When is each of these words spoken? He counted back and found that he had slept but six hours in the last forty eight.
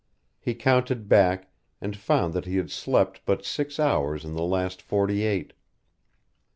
He 0.39 0.55
counted 0.55 1.07
back 1.07 1.51
and 1.79 1.95
found 1.95 2.33
that 2.33 2.45
he 2.47 2.55
had 2.55 2.71
slept 2.71 3.21
but 3.23 3.45
six 3.45 3.79
hours 3.79 4.25
in 4.25 4.33
the 4.33 4.41
last 4.41 4.81
forty 4.81 5.21
eight. 5.21 5.53